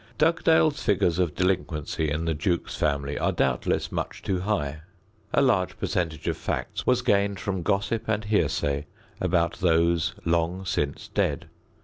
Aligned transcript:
Dugdale's 0.17 0.81
figures 0.81 1.19
of 1.19 1.35
delinquency 1.35 2.09
in 2.09 2.25
the 2.25 2.33
Jukes 2.33 2.75
family 2.75 3.19
are 3.19 3.31
doubtless 3.31 3.91
much 3.91 4.23
too 4.23 4.39
high. 4.39 4.81
A 5.31 5.43
large 5.43 5.77
percentage 5.77 6.27
of 6.27 6.37
facts 6.37 6.87
was 6.87 7.03
gained 7.03 7.39
from 7.39 7.61
gossip 7.61 8.09
and 8.09 8.23
hearsay 8.23 8.87
about 9.19 9.59
those 9.59 10.15
long 10.25 10.65
since 10.65 11.07
dead. 11.07 11.49